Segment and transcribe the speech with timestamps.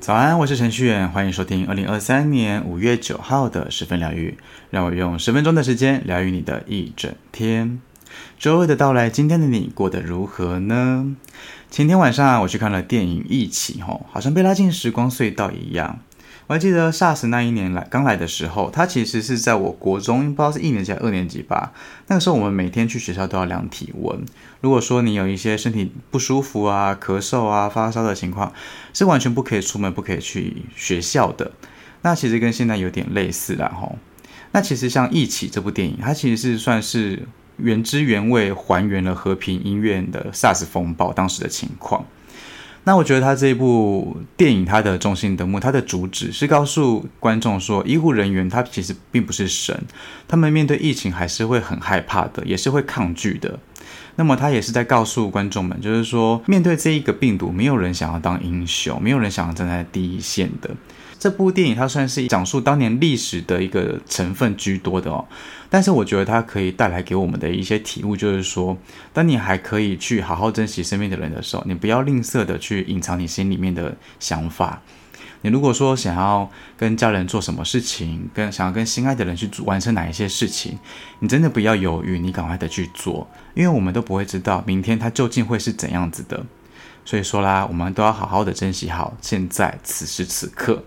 [0.00, 4.36] 早安，我是程序员，欢迎收听二零二三年五月九号的十分疗愈。
[4.70, 7.80] 让我用十分钟的时间疗愈你的一整天。
[8.38, 11.14] 周二的到来，今天的你过得如何呢？
[11.70, 16.00] 前天晚上我去看了电影《一起》，吼，好像被拉进时光隧道一样。
[16.50, 21.72] 我还记得 SARS 那一年来刚来的时候，它其实是在我国中，不知道是一年级还是二年级吧。
[22.08, 24.20] 那个时候我们每天去学校都要量体温。
[24.60, 28.52] 如果说你有一些身体不舒服啊、咳嗽啊、发烧的情况，
[28.92, 31.52] 是完全不可以出门、不可以去学校的。
[32.02, 33.96] 那其实跟现在有点类似啦，吼。
[34.50, 37.28] 那其实像《一起》这部电影，它其实是算是
[37.58, 42.04] 原汁原味还原了和平医院的 SARS 风暴当时的情况。
[42.84, 49.78] 那我觉得他这一部电影，它的中心的目，它的主旨是告诉观众说，医护人员他其实并不是神，
[50.26, 53.58] 他们面对疫情还是会很害怕的，也是会抗拒的。
[54.16, 60.70] 那么他也是在告诉观众们，就是说，面对这一个病毒，没有人想要当英雄，没有人想要站在第一线的。
[61.20, 65.22] 这部电影它算是讲述当年历史的一个成分居多的哦，
[65.68, 68.74] 但是我觉得它可以带来给我们的一些体悟，就是说，
[69.12, 74.80] 当你还可以去好好珍惜身边的人的时候，你不要吝啬的去隐藏你心里面的想法。
[75.42, 80.78] 你如果说想要跟家人做什么事情，跟想要跟心爱的人去完成哪一些事情，
[81.18, 86.46] 你真的不要犹豫，你赶快的去做，因为我们都不会知道明天它究竟会是怎样子的。
[87.04, 90.82] 所以说啦，我们都要好好的珍惜好现在此时此刻。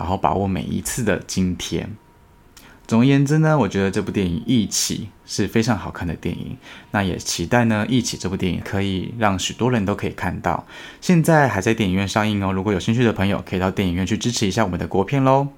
[0.00, 1.94] 好好把握每一次的今天。
[2.86, 6.56] 总而言之呢，我觉得这部电影《一起》是非常好看的电影。
[6.92, 10.66] 那也期待呢，《一起》这部电影可以让许多人都可以看到。
[11.02, 15.48] 现在还在电影院上映哦，如果有兴趣的朋友，可以到电影院去支持一下我们的国片喽。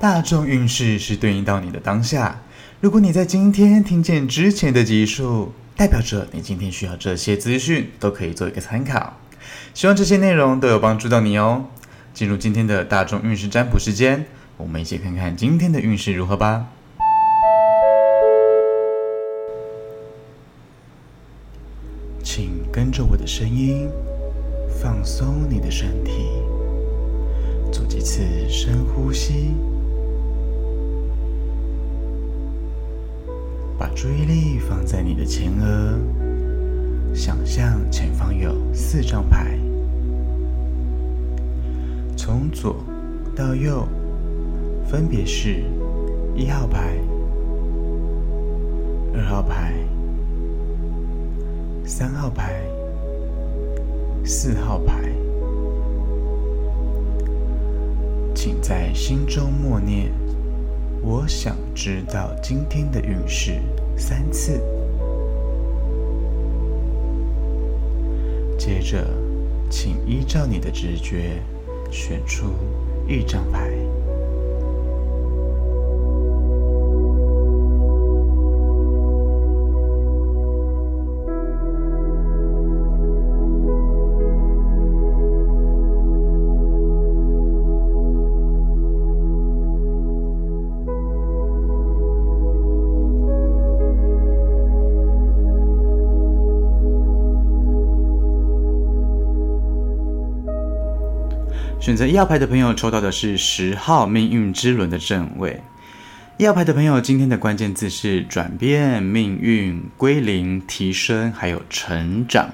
[0.00, 2.42] 大众运势是对应到你的当下。
[2.80, 9.19] 如果你在今天听见之前的集数，代表着你今天需要这些资讯，都可以做一个参考。
[9.72, 11.64] 希望这些内容都有帮助到你哦。
[12.12, 14.26] 进入今天的大众运势占卜时间，
[14.56, 16.66] 我们一起看看今天的运势如何吧。
[22.22, 23.88] 请跟着我的声音，
[24.82, 26.12] 放松你的身体，
[27.72, 29.54] 做几次深呼吸，
[33.78, 36.19] 把注意力放在你的前额。
[37.20, 39.54] 想象前方有四张牌，
[42.16, 42.76] 从左
[43.36, 43.86] 到右，
[44.88, 45.62] 分别是
[46.34, 46.96] 一号牌、
[49.14, 49.74] 二号牌、
[51.84, 52.62] 三号牌、
[54.24, 55.12] 四号牌。
[58.34, 60.10] 请在心中默念
[61.04, 63.60] ：“我想知道今天的运势”
[63.94, 64.58] 三次。
[68.70, 69.04] 接着，
[69.68, 71.42] 请依照你的直觉
[71.90, 72.52] 选出
[73.08, 73.79] 一张牌。
[101.80, 105.62] 选择一号牌的朋友抽到的是十号命运之轮的正位。
[106.36, 112.50] 一号牌的朋友，今天的关键字是转变、命运、归零、提升，还有成长。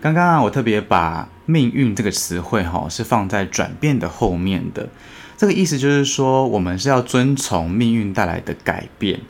[0.00, 4.88] 刚刚啊，我特别把命运这个词汇哈，是放在转变的后面的。
[5.36, 9.20] 这个意思就是说，我们是要遵从命运带来的改变。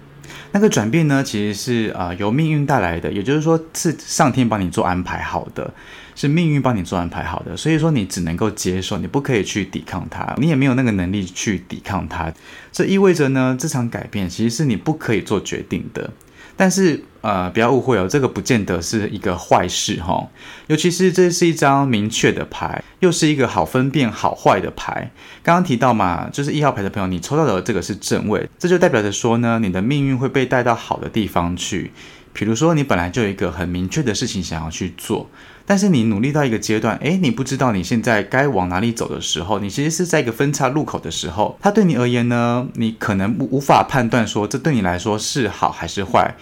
[0.53, 5.73] 那个转变呢，其实是啊、由命运带来的，也就是说是上天帮你做安排好的，
[6.15, 12.33] 是命运帮你做安排好的，所以说你只能够接受，你不可以去抵抗它，你也没有那个能力去抵抗它。
[12.71, 16.11] 这意味着呢，这场改变其实是你不可以做决定的。
[16.56, 20.28] 但是，呃，不要误会哦，这个不见得是一个坏事哈、哦。
[20.66, 25.10] 尤其是这是一张明确的牌，又是一个好分辨好坏的牌。
[25.43, 31.90] 刚刚提到嘛，就是一号牌的朋友，你抽到的这个是正位，这就代表着说呢，你的命运会被带到好的地方去。
[32.34, 35.28] 比如说，你本来就有一个很明确的事情想要去做，
[35.73, 46.35] 但是你努力到一个阶段，诶，你不知道你现在该往哪里走的时候，你其实是在一个分叉路口的时候，它对你而言呢，你可能无法判断说这对你来说是好还是坏。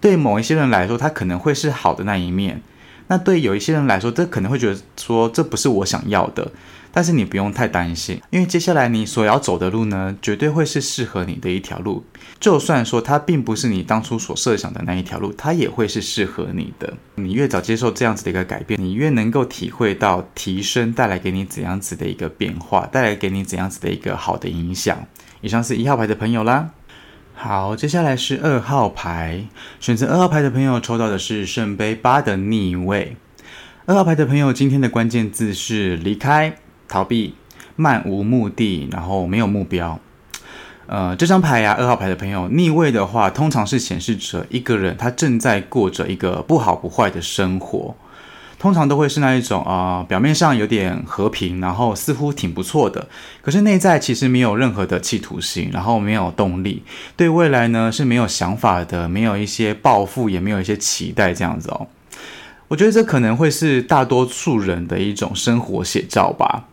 [0.00, 2.62] 对某一些人来说，它可能会是好的那一面；
[3.08, 6.50] 那对有一些人来说，这可能会觉得说这不是我想要的。
[6.92, 12.04] 但是你不用太担心，因为接下来你所要走的路呢，绝对会是适合你的一条路。
[12.40, 16.94] 就算说它并不是你当初所设想的那一条路，它也会是适合你的。
[17.16, 25.06] 你越早接受这样子的一个改变，你越能够体会到提升带来给你怎样子的一个变化，带来给你怎样子的一个好的影响。
[25.40, 26.70] 以上是一号牌的朋友啦。
[27.34, 29.44] 好，接下来是二号牌，
[29.78, 33.16] 选择二号牌的朋友抽到的是圣杯八的逆位。
[33.86, 36.56] 二号牌的朋友，今天的关键字是离开、
[36.88, 37.34] 逃避、
[37.76, 40.00] 漫无目的，然后没有目标。
[40.86, 47.94] 呃，这张牌呀、啊，二号牌的朋友逆位的话，通常是显示着一个人他正在过着一个不好不坏的生活。
[48.58, 53.06] 通常都会是那一种啊、表面上有点和平，然后似乎挺不错的，
[53.40, 56.82] 可是内在其实没有任何的企图心，然后没有动力，
[57.16, 61.86] 对未来呢是没有想法的，没有一些抱负，也没有一些期待这样子哦。
[62.66, 66.64] 我觉得这可能会是大多数人的一种生活写照吧。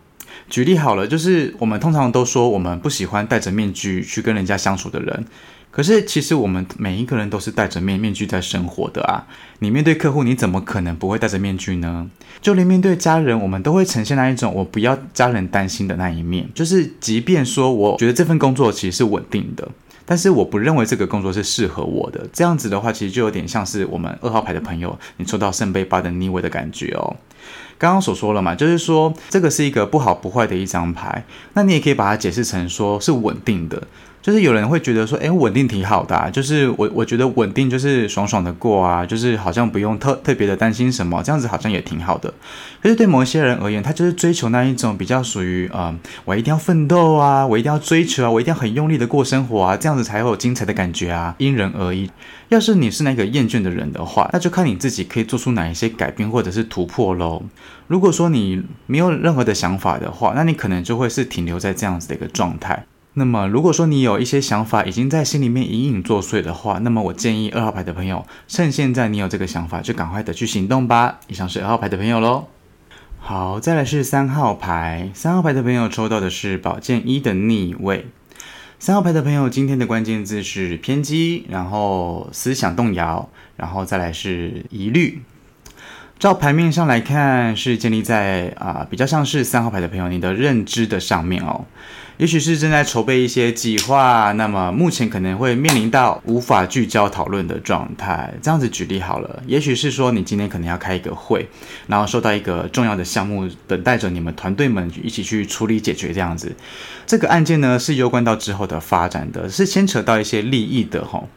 [0.55, 5.25] 举例好了，就是我们通常都说我们不喜欢戴着面具去跟人家相处的人。
[5.69, 9.27] 可是，其实我们每一个人都是戴着面面具在生活的啊！
[9.59, 12.09] 你面对客户，你怎么可能不会戴着面具呢？
[12.41, 16.49] 就连面对家人，我们都会呈现那一种我不要家人担心的那一面。
[16.53, 19.67] 就是，即便说我觉得这份工作其实是稳定的，
[20.05, 22.25] 但是我不认为这个工作是适合我的。
[22.31, 27.13] 这样子的话，其实就有点像是我们二号牌的朋友，你抽到圣杯八的逆位的感觉哦。
[27.77, 31.23] 刚刚所说了嘛，就是说这个是一个不好不坏的一张牌，
[31.53, 33.81] 那你也可以把它解释成说是稳定的。
[34.25, 42.33] 就是有人会觉得说，诶，稳定挺好的啊，就是我我觉得稳定就是爽爽的过啊，就是好像不用特特别的担心什么，这样子好像也挺好的。
[42.81, 52.09] 可是对某一些人而言，他就是追求那一种比较属于，嗯，我一定要奋斗啊，我一定要追求啊，我一定要很用力的过生活啊，这样子才会有精彩的感觉啊，因人而异。
[52.49, 57.43] 要是你是那个厌倦的人的话，那就看你自己可以做出哪一些改变或者是突破喽。
[57.85, 62.85] 如果说你没有任何的想法的话，那你可能就会是停留在这样子的一个状态。
[63.17, 71.19] 那么，如果说你有一些想法已经在心里面隐隐作祟的话，那么我建议二号牌的朋友，趁现在你有这个想法，就赶快的去行动吧。
[71.27, 72.47] 以上是二号牌的朋友喽。
[73.17, 78.07] 好，再来是三号牌，三号牌的朋友抽到的是宝剑一的逆位。
[78.79, 85.21] 三号牌的朋友，今天的关键字是偏激，然后思想动摇，然后再来是疑虑。
[86.17, 91.65] 照牌面上来看，是建立在啊、比较像是三号牌的朋友你的认知的上面哦，
[92.15, 98.33] 也许是正在筹备一些计划，那么目前可能会面临到无法聚焦讨论的状态。
[98.41, 101.45] 这样子举例好了，也许是说你今天可能要开一个会，
[101.87, 106.55] 然后收到一个重要的项目，等待着你们团队们一起去处理解决这样子。
[107.05, 111.27] 这个案件呢是攸关到之后的发展的，是牵扯到一些利益的吼。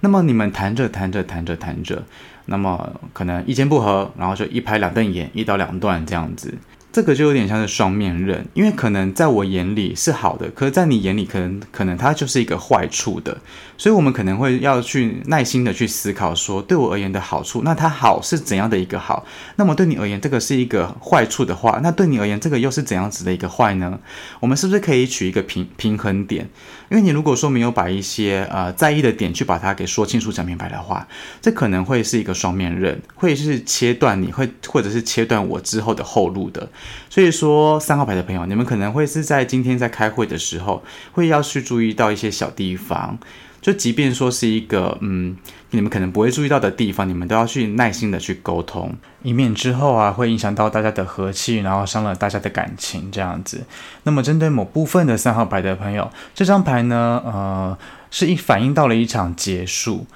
[0.00, 2.02] 那么你们谈着谈着谈着谈着。
[2.48, 6.54] 那么可能意见不合，然后就一拍两瞪眼，一刀两断这样子。
[6.96, 13.36] 这个就有点像是双面刃，因为可能在我眼里是好的，可是在你眼里可能可能它就是一个坏处的，
[13.76, 19.26] 所以我们可能会要去耐心的去思考说，对我而言的好处，那它好是怎样的一个好？
[19.56, 24.00] 那么对你而言，这个是一个坏处的话，那对你而言，这个又是怎样子的一个坏呢？
[24.40, 26.48] 我们是不是可以取一个平平衡点？
[26.88, 31.06] 因为你如果说没有把一些呃在意的点去把它给说清楚讲明白的话，
[31.42, 36.66] 这可能会是一个双面刃，会是切断你会或者是切断我之后的后路的。
[37.08, 43.18] 所以说，三号牌的朋友，你们可能会是在今天在开会的时候，会要去注意到一些小地方。
[43.62, 45.36] 就即便说是一个嗯，
[45.70, 53.64] 你们可能不会注意到的地方，你们都要去耐心的去沟通，以免之后啊会影响到大家的和气，然后伤了大家的感情这样子。
[54.04, 57.76] 那么针对某部分的三号牌的朋友，这张牌呢，呃，
[58.10, 60.06] 是一反映到了一场结束。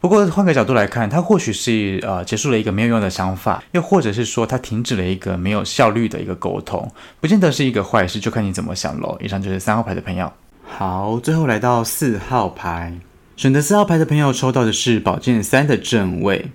[0.00, 6.90] 不过换个角度来看，它或许是呃结束了一个没有用的想法，又或者是说它停止了一个没有效率的一个沟通，
[7.20, 9.18] 不见得是一个坏事，就看你怎么想喽。
[9.20, 10.32] 以上就是三号牌的朋友。
[10.64, 12.98] 好，最后来到四号牌，
[13.36, 16.50] 选择四号牌的朋友抽到的是宝剑三的正位。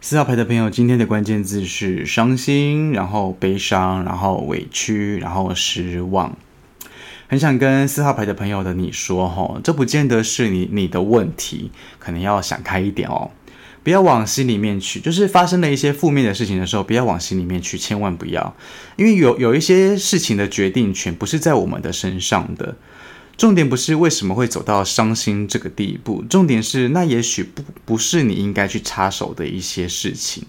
[0.00, 6.36] 四号牌的朋友，今天的关键字是伤心，然后悲伤，然后委屈，然后失望。
[7.28, 13.30] 很想跟四号牌的朋友的你说，吼，这不见得是你你的问题，可能要想开一点哦，
[13.82, 15.00] 不要往心里面去。
[15.00, 18.54] 就是发生了一些负面的事情的时候，不要往心里面去，千万不要，
[18.96, 22.76] 因为有有一些事情的决定权不是在我们的身上的。
[23.36, 30.44] 重点不是为什么会走到伤心这个地步，重点是那也许不不是你应该去插手的一些事情。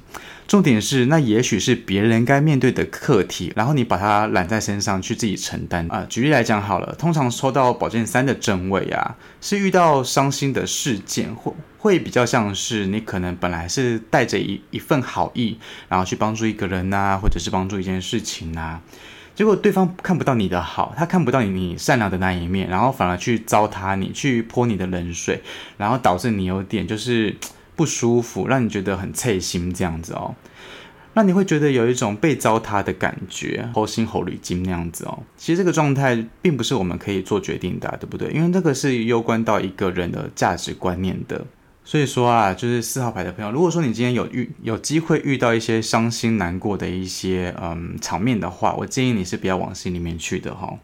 [0.48, 15.58] 重点是，那也许是别人该面对的课题，然后你把它揽在身上去自己承担啊、举例来讲好了，通常抽到宝剑三的正位啊，是遇到伤心的事件，会会比较像是你可能本来是带着一一份好意，
[15.90, 18.80] 然后去帮助一个人呐、或者是帮助一件事情呐、
[19.38, 25.40] 结果对方看不到你的好，他看不到你你善良的那一面，然后反而去糟蹋你，去泼你的冷水，
[25.78, 27.36] 然后导致你有点就是
[27.76, 30.34] 不舒服，让你觉得很刺心这样子哦。
[31.14, 35.20] 那你会觉得有一种被糟蹋的感觉，猴心齁铝筋那样子哦。
[35.38, 38.32] 其实这个状态并不是我们可以做决定的，对不对？
[38.32, 41.46] 因为这个是攸关到一个人的价值观念的。
[41.90, 50.78] 所以说啊，就是四号牌的朋友，如果说你今天有遇有机会遇到一些伤心难过的一些嗯场面的话，我建议你是不要往心里面去的哈。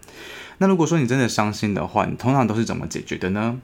[0.59, 3.59] 那如果说你真的伤心的话，你通常都是怎么解决的呢？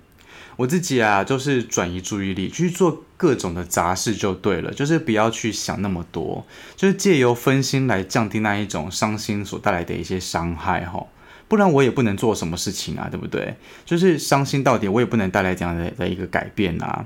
[0.57, 11.05] 我自己啊，就是转移注意力去做各种的杂事就对了，就是不要去想那么多，就是借由分心来降低那一种伤心所带来的一些伤害哈。
[11.47, 13.55] 不然我也不能做什么事情啊，对不对？
[13.85, 17.05] 就是伤心到底，我也不能带来这样的的一个改变啊。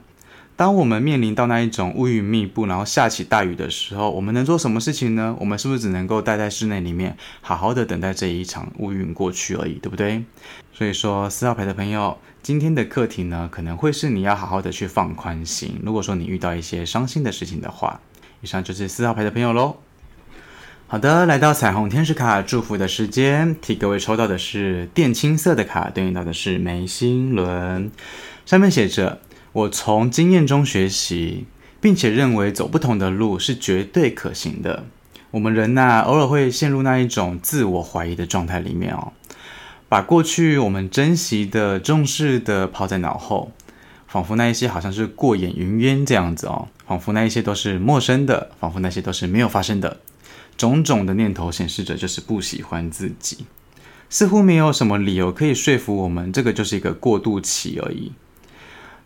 [0.55, 5.35] 当我们面临到那一种乌云密布，然后下起大雨的时候，我们能做什么事情呢？
[5.39, 10.23] 我们是不是只能够待在室内里面，好好的等待这一场乌云过去而已，对不对？
[10.71, 15.79] 所以说，四号牌的朋友，今天的课题呢，可能会是你要好好的去放宽心。
[15.83, 17.99] 如果说你遇到一些伤心的事情的话，
[18.41, 19.77] 以上就是四号牌的朋友喽。
[20.85, 27.89] 好的，来到彩虹天使卡祝福的时间，替各位抽到的是靛青色的卡，对应到的是眉心轮，
[28.45, 29.19] 上面写着。
[29.53, 31.45] 我从经验中学习，
[31.79, 34.85] 并且认为走不同的路是绝对可行的。
[35.29, 39.13] 我们人呐、啊，偶尔会陷入那一种自我怀疑的状态里面哦，
[39.87, 43.51] 把过去我们珍惜的、重视的抛在脑后，
[44.07, 49.99] 仿佛那一些好像是过眼云烟这样子哦，仿佛那一些都是陌生的，仿佛那些都是没有发生的。
[50.57, 53.45] 种种的念头显示着就是不喜欢自己，
[54.09, 58.11] 似乎没有什么理由可以说服我们，这个就是一个过渡期而已。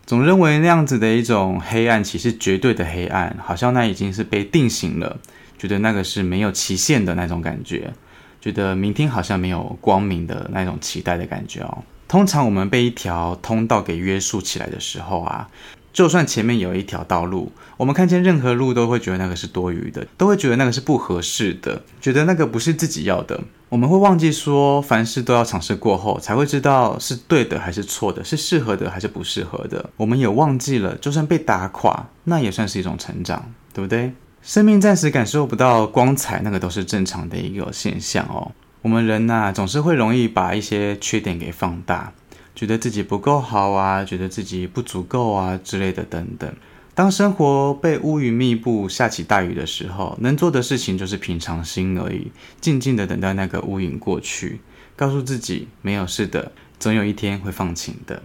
[0.08, 5.18] 总认为那样子的一种黑暗其实绝对的黑暗，好像那已经是被定型了，
[5.58, 7.92] 觉得那个是没有期限的那种感觉，
[8.40, 11.84] 觉得明天好像没有光明的那种期待的感觉哦。
[12.08, 15.46] 通常我们被一条通道给约束起来的时候啊。
[15.90, 23.40] 就算前面有一条道路，我们看见任何路都会觉得那个是多余的，都会觉得那个是不合适的，觉得那个不是自己要的。
[23.70, 29.90] 我们会忘记说，凡事都要尝试过后才会知道是对的还是错的，是适合的还是不适合的。
[29.96, 34.12] 我们也忘记了，就算被打垮，那也算是一种成长，对不对？
[34.40, 38.50] 生命暂时感受不到光彩，那个都是正常的一个现象哦。
[38.80, 42.12] 我们人呐，总是会容易把一些缺点给放大。
[42.54, 46.50] 觉得自己不够好啊，觉得自己不足够啊之类的等等。
[46.98, 54.58] 当生活被乌云密布、下起大雨的时候，能做的事情就是平常心而已，静静的等待那个乌云过去，
[54.96, 56.50] 告诉自己没有事的，
[56.80, 58.24] 总有一天会放晴的。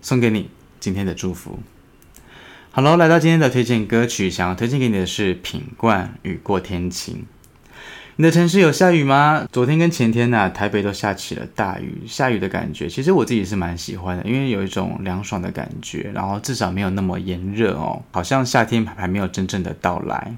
[0.00, 0.48] 送给你
[0.80, 1.58] 今天的祝福。
[2.70, 7.16] 好喽，来到今天的推荐歌曲，想要推荐给你的是品冠《雨过天晴》。
[8.16, 9.48] 你的城市有下雨吗？
[9.50, 12.02] 昨天跟前天呢、台北都下起了大雨。
[12.06, 20.36] 下雨的感觉，其实我自己是蛮喜欢的，因为有一种凉爽的感觉，然后至少没有那么炎热哦，好像夏天还没有真正的到来。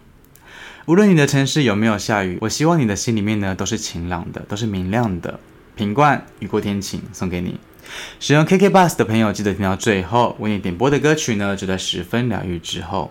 [0.86, 5.40] 无论你的城市有没有下雨，我希望你的心里面呢都是晴朗的，都是明亮的。
[5.74, 7.58] 品冠雨过天晴送给你。
[8.20, 13.10] 使用 KK Bus 的朋友记得听到最后，为你点播的歌曲呢就在十分疗愈之后。